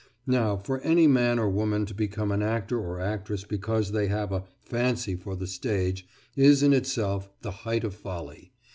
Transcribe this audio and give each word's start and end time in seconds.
Now, 0.25 0.57
for 0.57 0.81
any 0.81 1.05
man 1.05 1.37
or 1.37 1.47
woman 1.47 1.85
to 1.85 1.93
become 1.93 2.31
an 2.31 2.41
actor 2.41 2.79
or 2.79 2.99
actress 2.99 3.43
because 3.43 3.91
they 3.91 4.07
have 4.07 4.31
a 4.31 4.45
"fancy 4.59 5.13
for 5.15 5.35
the 5.35 5.45
stage" 5.45 6.07
is 6.35 6.63
in 6.63 6.73
itself 6.73 7.29
the 7.41 7.51
height 7.51 7.83
of 7.83 7.93
folly. 7.93 8.51